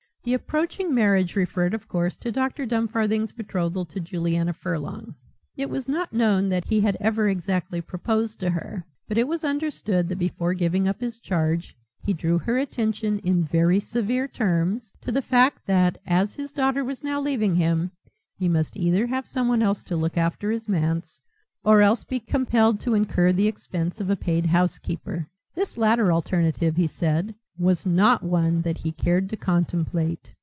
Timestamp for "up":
10.87-11.01